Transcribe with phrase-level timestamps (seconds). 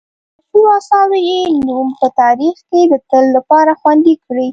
[0.53, 4.47] مشهورو اثارو یې نوم په تاریخ کې د تل لپاره خوندي کړی.